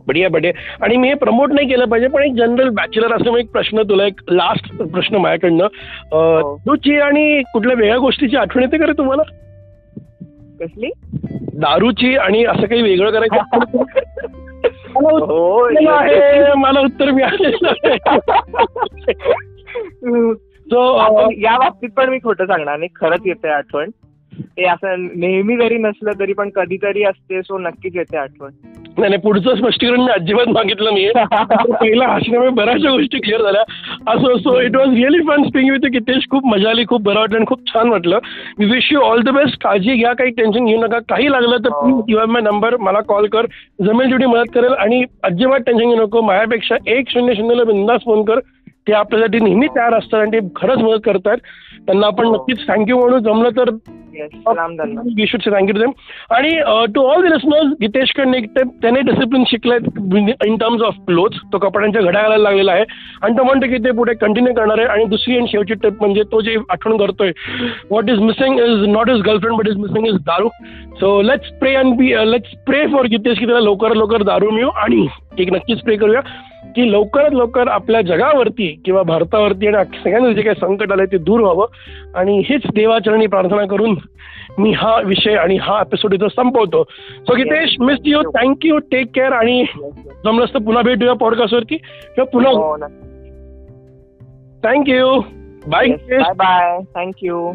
बढिया 0.08 0.30
बढिया. 0.30 0.54
आणि 0.82 0.98
मी 0.98 1.08
हे 1.08 1.14
प्रमोट 1.14 1.52
नाही 1.52 1.68
केलं 1.68 1.86
पाहिजे 1.86 2.08
पण 2.08 2.24
एक 2.24 2.34
जनरल 2.34 2.70
बॅचलर 2.70 3.14
असं 3.14 3.36
एक 3.36 3.52
प्रश्न 3.52 3.82
तुला 3.82 4.06
एक 4.06 4.14
लास्ट 4.30 4.78
प्रश्न 4.78 5.16
माझ्याकडनं. 5.16 5.64
हो. 5.64 6.56
दारूची 6.56 7.00
आणि 7.00 7.42
कुठल्या 7.54 7.76
वेगळ्या 7.76 7.98
गोष्टीची 7.98 8.36
आठवण 8.36 8.64
येते 8.64 8.78
का 8.78 8.86
रे 8.86 8.92
तुम्हाला? 8.92 9.24
कसली? 10.60 10.92
दारूची 11.54 12.18
आणि 12.18 12.46
असं 12.46 12.66
काही 12.66 12.82
वेगळं 12.82 13.12
करायचं? 13.12 13.58
मला 16.58 16.80
उत्तर 16.80 17.10
हो 17.10 17.16
मिळालेलं 17.16 17.72
सो 20.34 20.96
आपण 20.96 21.34
या 21.38 21.58
बाबतीत 21.58 21.90
पण 21.98 22.10
मी 22.10 22.18
खोटं 22.18 22.46
सांगणार 22.46 22.78
नाही. 22.78 22.90
खरंच 22.96 23.22
येते 23.26 23.48
आठवण. 23.48 23.90
ते 24.40 24.66
असं 24.66 25.08
नेहमी 25.16 25.58
जरी 25.58 25.78
नसलं 25.78 26.20
तरी 26.20 26.34
पण 26.34 26.50
कधीतरी 26.50 27.04
असते 27.04 27.42
सो 27.42 27.58
नक्कीच 27.58 27.96
येते 27.96 28.18
आठवण. 28.18 28.52
नाही 28.98 29.10
नाही 29.10 29.22
पुढचं 29.22 29.56
स्पष्टीकरण 29.56 30.02
मी 30.02 30.12
अजिबात 30.12 30.48
मागितलं 30.48 30.90
नाहीये. 30.94 31.12
पहिला 31.74 32.08
हसण्यामुळे 32.08 32.52
बऱ्याचशा 32.52 32.90
गोष्टी 32.90 33.18
क्लिअर 33.18 33.42
झाल्या. 33.42 33.62
असो 34.08 34.38
so 34.38 34.62
it 34.62 34.76
was 34.76 34.88
really 34.88 35.20
fun 35.20 35.44
speaking 35.44 35.72
with 35.72 35.92
Gitesh 35.94 36.24
खूप 36.32 36.46
मजा 36.46 36.70
आली 36.70 36.86
खूप 36.90 37.02
बरं 37.02 37.20
वाटलं 37.20 37.38
आणि 37.38 37.46
खूप 37.46 37.60
छान 37.68 37.90
वाटलं. 37.90 38.20
मी 38.60 38.66
wish 38.66 38.90
you 38.92 39.00
all 39.00 39.22
the 39.22 39.30
best 39.30 39.64
काळजी 39.64 39.96
घ्या 39.96 40.14
काही 40.14 40.30
टेन्शन 40.30 40.66
घेऊ 40.66 40.82
नका. 40.82 41.00
काही 41.00 41.32
लागलं 41.32 41.58
तर. 41.58 41.70
Please 41.70 42.04
you 42.08 42.18
have 42.18 42.28
my 42.28 42.42
number 42.42 42.78
मला 42.78 43.00
कॉल 43.02 43.28
कर. 43.28 43.46
जमेल 43.86 44.08
जेवढी 44.08 44.26
मदत 44.26 44.52
करेल 44.56 44.74
आणि 44.74 45.04
अजिबात 45.24 45.60
टेन्शन 45.60 45.90
घेऊ 45.90 46.06
नको. 46.06 46.22
माझ्यापेक्षा 46.22 46.76
एक 46.88 47.10
शून्य 47.10 47.34
शून्यला 47.36 47.64
बिंदास 47.64 48.02
फोन 48.06 48.24
कर. 48.24 48.40
ते 48.88 48.94
आपल्यासाठी 48.94 49.40
नेहमी 49.40 49.68
तयार 49.68 49.94
असतात 49.94 50.20
आणि 50.20 50.32
ते 50.32 50.48
खरंच 50.56 50.78
मदत 50.78 51.02
करतात. 51.06 51.38
त्यांना 51.86 52.08
आपण 52.08 52.26
हो. 52.26 52.34
नक्कीच 52.34 52.68
थँक्यू 52.68 53.00
म्हणू. 53.00 53.20
जमलं 53.20 53.50
तर 53.50 53.70
we 54.20 55.28
should 55.28 55.42
say 55.42 55.52
thank you 55.52 55.74
to 55.74 55.80
them 55.80 55.92
आणि 56.30 56.50
टू 56.94 57.02
ऑल 57.04 57.22
द 57.22 57.32
लिसनर्स 57.34 57.74
गितेशकडनं 57.82 58.38
एक 58.38 58.50
त्याने 58.58 59.02
डिसिप्लिन 59.02 59.44
शिकलाय 59.48 59.78
इन 60.48 60.58
टर्म्स 60.58 60.82
ऑफ 60.82 60.96
क्लोथ 61.08 61.38
तो 61.54 61.58
कपड्यांच्या 61.58 62.02
घड्या 62.02 62.22
घालायला 62.22 62.44
लागलेला 62.44 62.72
आहे 62.72 62.84
आणि 63.24 63.38
तो 63.38 63.44
म्हणतो 63.44 63.68
की 63.68 63.78
ते 63.78 63.92
पुढे 63.92 64.14
कंटिन्यू 64.14 64.54
करणार 64.54 64.80
आहे 64.80 64.88
आणि 64.88 65.06
दुसरी 65.06 65.38
आणि 65.38 65.48
शेवटची 65.48 65.74
टिप 65.74 66.02
म्हणजे 66.02 66.24
तो 66.24 66.42
जे 66.42 66.56
आठवण 66.70 66.98
करतोय 66.98 67.32
what 67.90 68.10
is 68.10 68.20
missing 68.20 68.60
is 68.60 68.88
not 68.90 69.10
is 69.10 69.22
girlfriend 69.22 69.58
but 69.58 69.68
is 69.68 69.78
missing 69.78 70.08
is 70.08 70.16
daru 70.26 70.50
so 71.00 71.22
let's 71.22 71.52
pray 71.60 71.76
and 71.76 71.96
be 71.98 72.14
let's 72.32 72.56
pray 72.66 72.86
for 72.88 73.06
Gitesh 73.06 73.40
की 73.40 73.46
त्याला 73.46 73.60
लवकर 73.60 73.96
लवकर 73.96 74.24
दारू 74.24 74.52
मिळू 74.52 74.70
आणि 74.70 75.08
एक 75.42 75.54
नक्कीच 75.54 75.82
प्रे 75.82 75.96
करूया 75.96 76.22
की 76.76 76.92
लवकरात 76.92 77.34
लवकर 77.34 77.68
आपल्या 77.68 78.02
जगावरती 78.02 78.82
किंवा 78.86 79.04
भारतावरती 79.04 79.68
आणि 79.68 79.98
सगळ्यांना 79.98 80.32
जे 80.32 80.42
काही 80.42 80.56
संकट 80.62 80.92
आलंय 80.92 81.06
ते 81.06 81.18
दूर 81.18 81.40
व्हावं. 81.40 81.66
आणि 82.16 82.44
हेच 82.50 82.62
देवाचरणी 82.76 83.28
प्रार्थना 83.28 83.66
करून 83.66 83.96
मी 84.58 84.72
हा 84.72 85.02
विषय 85.06 85.36
आणि 85.36 85.58
हा 85.62 85.80
एपिसोड 85.82 86.14
इथं 86.14 86.28
संपवतो. 86.28 86.84
So 87.28 87.36
Gitesh 87.36 87.76
miss 87.80 88.00
you 88.06 88.22
thank you 88.22 88.78
take 88.78 89.08
care 89.16 89.32
आणि 89.32 89.66
जमलंच 90.26 90.54
तर 90.54 90.60
पुन्हा 90.60 90.84
भेटूया 90.84 91.14
पॉडकास्टवरती 91.14 91.78
किंवा 91.78 92.26
पुन्हा 92.26 92.88
thank you 94.64 95.20
bye 95.68 95.88
bye 95.88 96.18
bye 96.38 96.80
thank you 96.96 97.52